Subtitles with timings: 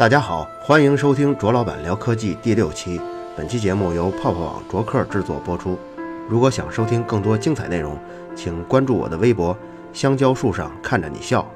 [0.00, 2.98] 大家好，欢迎收听卓老板聊科技第六期。
[3.36, 5.78] 本期节目由泡泡网卓克制作播出。
[6.26, 7.98] 如果想收听更多精彩内容，
[8.34, 9.54] 请关注我的微博
[9.92, 11.46] “香蕉树上看着你笑”。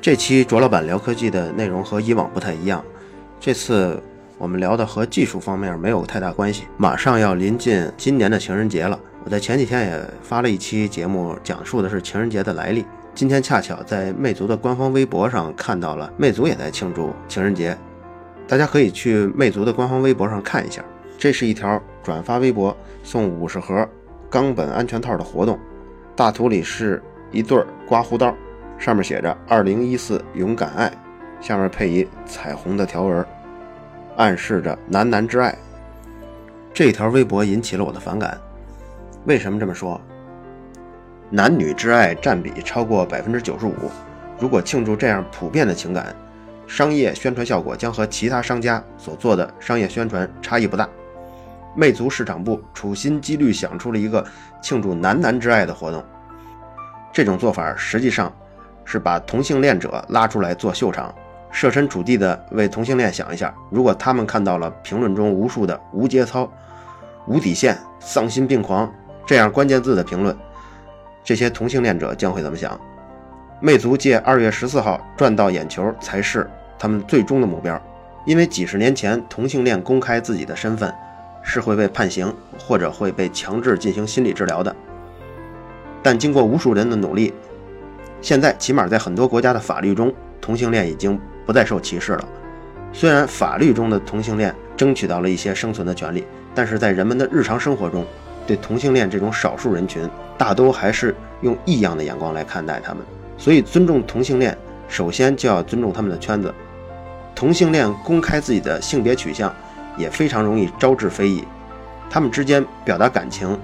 [0.00, 2.82] 这期卓老板聊科技的内容和以往不太一样，
[3.38, 4.02] 这次
[4.38, 6.64] 我们聊的和技术方面没有太大关系。
[6.78, 12.86] 马上要临近今年的情人节了，我在前几天也发了一期节目，讲述的是情人节的来历。
[13.14, 17.78] 今天恰巧在魅族的官方微博上看到了，魅族也在庆祝情人节，
[18.48, 20.84] 大家可以去魅族的官方微博上看一下。
[21.16, 23.88] 这是一条转发微博送五十盒
[24.28, 25.56] 冈本安全套的活动，
[26.16, 27.00] 大图里是
[27.30, 28.34] 一对刮胡刀，
[28.78, 30.92] 上面写着“二零一四勇敢爱”，
[31.40, 33.24] 下面配一彩虹的条纹，
[34.16, 35.56] 暗示着男男之爱。
[36.72, 38.36] 这条微博引起了我的反感，
[39.24, 40.00] 为什么这么说？
[41.30, 43.74] 男女之爱占比超过百分之九十五。
[44.38, 46.14] 如果庆祝这样普遍的情感，
[46.66, 50.88] 商业宣传效果将和其他商家所做的商业宣传差异不大。
[51.76, 54.24] 魅族市场部处心积虑想出了一个
[54.62, 56.04] 庆祝男男之爱的活动，
[57.12, 58.32] 这种做法实际上
[58.84, 61.12] 是把同性恋者拉出来做秀场，
[61.50, 66.48] 设身处地的为同性恋想一下：如果他们看到了评论中无数的无节操、
[67.26, 68.92] 无底线、丧心病狂
[69.26, 70.36] 这样关键字的评论。
[71.24, 72.78] 这些同性恋者将会怎么想？
[73.60, 76.46] 魅族借二月十四号赚到眼球才是
[76.78, 77.80] 他们最终的目标，
[78.26, 80.92] 因为几十年前同性恋公开自己的身份
[81.42, 84.76] 是会被判刑或者会被强制进行心理治疗的。
[86.02, 87.32] 但经过无数人的努力，
[88.20, 92.28] 现在起码在很多国家的法律中，同性恋已经不再受歧视了。
[92.92, 98.04] 虽然法律中的同性恋争取到了一些生存的权利，但是在人们的日常生活中，
[98.46, 100.08] 对同性恋这种少数人群。
[100.36, 103.04] 大都还是用异样的眼光来看待他们，
[103.38, 106.52] 所以尊重同性恋，首先就要尊重他们的圈子。
[107.36, 109.54] 同性恋公开自己的性别取向，
[109.96, 111.44] 也非常容易招致非议。
[112.10, 113.56] 他们之间表达感情，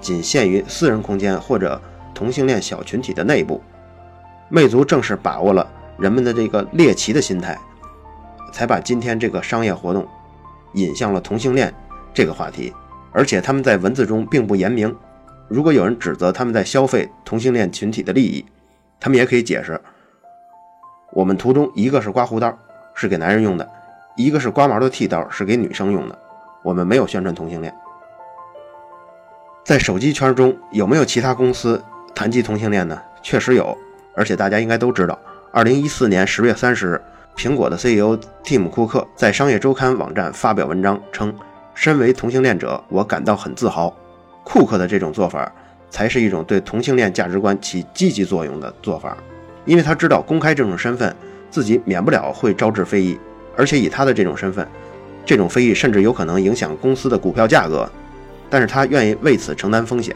[0.00, 1.80] 仅限于私人空间或者
[2.12, 3.62] 同性恋小群体的内部。
[4.48, 5.64] 魅族正是把握了
[5.96, 7.56] 人们的这个猎奇的心态，
[8.52, 10.04] 才把今天这个商业活动
[10.74, 11.72] 引向了同性恋
[12.12, 12.72] 这个话题，
[13.12, 14.94] 而且他们在文字中并不言明。
[15.48, 18.44] 如果有人指责他们在消费同性恋群体的利益，
[19.00, 19.80] 他们也可以解释：
[21.12, 22.56] 我们图中一个是刮胡刀，
[22.94, 23.66] 是给男人用的；
[24.16, 26.18] 一个是刮毛的剃刀，是给女生用的。
[26.62, 27.74] 我们没有宣传同性恋。
[29.64, 31.82] 在手机圈中有没有其他公司
[32.14, 33.00] 谈及同性恋呢？
[33.22, 33.76] 确实有，
[34.14, 35.18] 而且大家应该都知道。
[35.52, 37.02] 二零一四年十月三十日，
[37.36, 41.34] 苹果的 CEO 蒂姆·库克在商业周刊网站发表文章称
[41.82, 43.90] ：“身为同性恋者，我感到很自豪。”
[44.44, 45.50] 库克的这种做法，
[45.88, 49.16] 才是一种对同性恋价值观起积极作用的做法，
[49.64, 51.16] 因为他知道公开这种身份，
[51.50, 53.18] 自己免不了会招致非议，
[53.56, 54.68] 而且以他的这种身份，
[55.24, 57.90] 这种非议甚至有可能影响公司的股票价格。
[58.50, 60.14] 但是他愿意为此承担风险。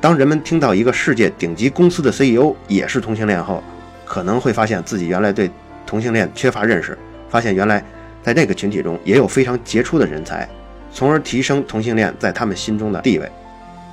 [0.00, 3.60] 当人们听到一个世界顶级公司的 CEO 也是同性恋后，
[4.04, 5.50] 可能会发现自己原来对
[5.84, 6.96] 同性恋缺乏认识，
[7.28, 7.84] 发现原来
[8.22, 10.48] 在那个群体中也有非常杰出的人才，
[10.92, 13.30] 从而提升同性恋在他们心中的地位。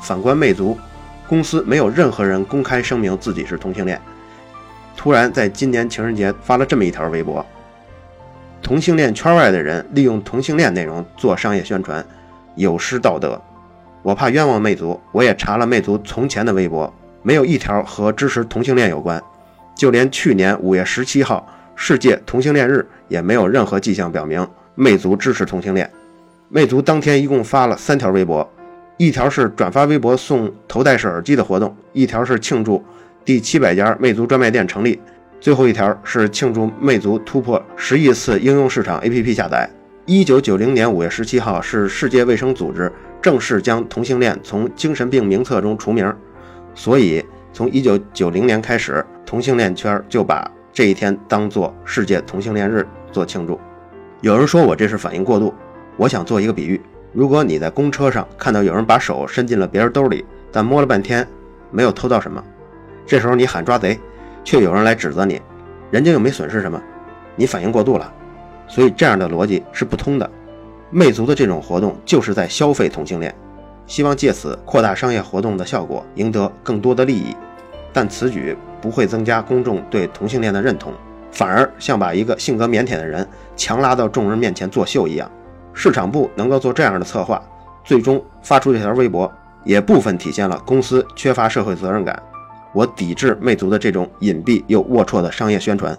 [0.02, 0.78] 反观魅族，
[1.28, 4.00] 公司没有任何人公开声明自己是同性恋。
[4.96, 7.46] 突然在今年情人节发了这么一条微博：
[8.62, 12.04] 同性恋圈外的人利用同性恋内容做商业宣传，
[12.56, 13.40] 有失道德。
[14.02, 16.92] 我怕冤枉魅族，我也查了魅族从前的微博，
[17.22, 19.22] 没有一条和支持同性恋有关。
[19.76, 25.90] 就连去年五月十七号世界同性恋日，也没有任何迹象表明魅族支持同性恋。
[26.50, 28.50] 魅族当天一共发了三条微博。
[28.96, 32.84] 一条是转发微博送头戴式耳机的活动，一条是庆祝
[33.26, 35.00] 第七百家魅族专卖店成立，
[35.42, 39.70] 最后一条是庆祝魅族突破十亿次应用市场 APP 下载。
[40.06, 42.92] 一九九零年五月十七号是世界卫生组织
[43.22, 46.12] 正式将同性恋从精神病名册中除名，
[46.74, 53.60] 所以从一九九零年开始，同性恋圈就把这一天当做世界同性恋日做庆祝。
[54.22, 55.54] 有人说我这是反应过度，
[55.98, 56.80] 我想做一个比喻。
[57.12, 61.28] 如果你在公车上看到有人把手伸进了别人兜里，但摸了半天
[61.72, 62.44] 没有偷到什么，
[63.06, 64.00] 这时候你喊抓贼，
[64.44, 65.42] 却有人来指责你，
[65.90, 66.80] 人家又没损失什么，
[67.36, 68.14] 你反应过度了，
[68.68, 70.30] 所以这样的逻辑是不通的。
[70.92, 73.34] 魅族的这种活动就是在消费同性恋，
[73.88, 77.36] 希望借此扩大商业活动的效果，赢得更多的利益，
[77.92, 80.94] 但此举不会增加公众对同性恋的认同，
[81.32, 85.30] 反而像把一个性格腼腆的人强拉到众人面前作秀一样。
[85.80, 87.40] 市场部能够做这样的策划
[87.84, 89.32] 最终发出这条微博
[89.64, 92.20] 也部分体现了公司缺乏社会责任感。
[92.74, 95.96] 我抵制魅族的这种隐蔽又龌龊的商业宣传。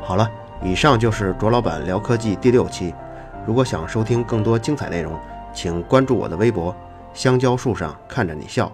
[0.00, 0.30] 好了
[0.62, 2.94] 以上就是卓老板聊科技第六期。
[3.46, 5.12] 如果想收听更多精彩内容
[5.52, 6.74] 请关注我的微博
[7.12, 8.72] 香蕉树上看着你笑。